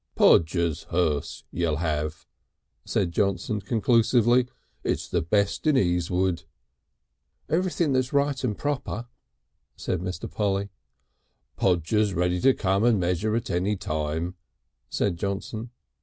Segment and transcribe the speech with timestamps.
[0.15, 2.25] "Podger's hearse you'll have,"
[2.85, 4.47] said Johnson conclusively.
[4.83, 6.41] "It's the best in Easewood."
[7.47, 9.05] "Everything that's right and proper,"
[9.75, 10.27] said Mr.
[10.27, 10.69] Polly.
[11.55, 14.33] "Podger's ready to come and measure at any time,"
[14.89, 15.69] said Johnson.